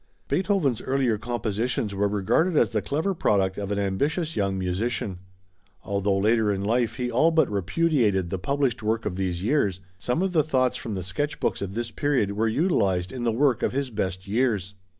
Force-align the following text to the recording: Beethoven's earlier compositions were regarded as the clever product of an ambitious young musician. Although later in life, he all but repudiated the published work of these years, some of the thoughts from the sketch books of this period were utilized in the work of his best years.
Beethoven's 0.27 0.81
earlier 0.81 1.19
compositions 1.19 1.93
were 1.93 2.07
regarded 2.07 2.57
as 2.57 2.71
the 2.71 2.81
clever 2.81 3.13
product 3.13 3.59
of 3.59 3.71
an 3.71 3.77
ambitious 3.77 4.35
young 4.35 4.57
musician. 4.57 5.19
Although 5.83 6.17
later 6.17 6.51
in 6.51 6.63
life, 6.63 6.95
he 6.95 7.11
all 7.11 7.29
but 7.29 7.47
repudiated 7.51 8.31
the 8.31 8.39
published 8.39 8.81
work 8.81 9.05
of 9.05 9.15
these 9.15 9.43
years, 9.43 9.79
some 9.99 10.23
of 10.23 10.33
the 10.33 10.41
thoughts 10.41 10.75
from 10.75 10.95
the 10.95 11.03
sketch 11.03 11.39
books 11.39 11.61
of 11.61 11.75
this 11.75 11.91
period 11.91 12.31
were 12.31 12.47
utilized 12.47 13.11
in 13.11 13.25
the 13.25 13.31
work 13.31 13.61
of 13.61 13.73
his 13.73 13.91
best 13.91 14.27
years. 14.27 14.73